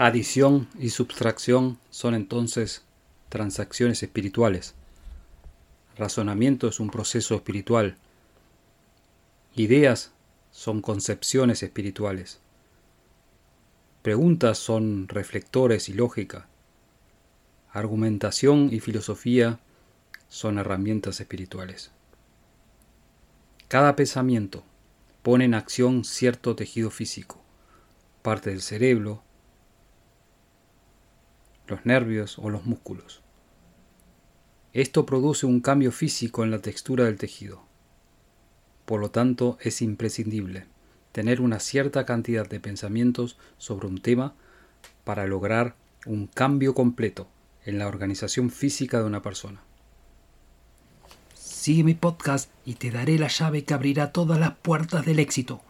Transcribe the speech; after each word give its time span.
Adición 0.00 0.68
y 0.78 0.90
subtracción 0.90 1.76
son 1.90 2.14
entonces 2.14 2.84
transacciones 3.30 4.00
espirituales. 4.04 4.76
Razonamiento 5.96 6.68
es 6.68 6.78
un 6.78 6.88
proceso 6.88 7.34
espiritual. 7.34 7.96
Ideas 9.56 10.12
son 10.52 10.82
concepciones 10.82 11.64
espirituales. 11.64 12.38
Preguntas 14.02 14.58
son 14.58 15.08
reflectores 15.08 15.88
y 15.88 15.94
lógica. 15.94 16.46
Argumentación 17.72 18.72
y 18.72 18.78
filosofía 18.78 19.58
son 20.28 20.58
herramientas 20.58 21.18
espirituales. 21.18 21.90
Cada 23.66 23.96
pensamiento 23.96 24.62
pone 25.24 25.46
en 25.46 25.54
acción 25.54 26.04
cierto 26.04 26.54
tejido 26.54 26.92
físico, 26.92 27.42
parte 28.22 28.50
del 28.50 28.62
cerebro, 28.62 29.24
los 31.70 31.86
nervios 31.86 32.38
o 32.38 32.50
los 32.50 32.64
músculos. 32.66 33.22
Esto 34.72 35.06
produce 35.06 35.46
un 35.46 35.60
cambio 35.60 35.92
físico 35.92 36.44
en 36.44 36.50
la 36.50 36.60
textura 36.60 37.04
del 37.04 37.16
tejido. 37.16 37.62
Por 38.84 39.00
lo 39.00 39.10
tanto, 39.10 39.58
es 39.60 39.82
imprescindible 39.82 40.66
tener 41.12 41.40
una 41.40 41.58
cierta 41.58 42.06
cantidad 42.06 42.48
de 42.48 42.60
pensamientos 42.60 43.36
sobre 43.56 43.86
un 43.86 44.00
tema 44.00 44.34
para 45.04 45.26
lograr 45.26 45.74
un 46.06 46.26
cambio 46.26 46.74
completo 46.74 47.26
en 47.64 47.78
la 47.78 47.88
organización 47.88 48.50
física 48.50 48.98
de 49.00 49.04
una 49.04 49.22
persona. 49.22 49.60
Sigue 51.34 51.82
mi 51.82 51.94
podcast 51.94 52.50
y 52.64 52.74
te 52.74 52.90
daré 52.90 53.18
la 53.18 53.28
llave 53.28 53.64
que 53.64 53.74
abrirá 53.74 54.12
todas 54.12 54.38
las 54.38 54.56
puertas 54.56 55.04
del 55.04 55.18
éxito. 55.18 55.60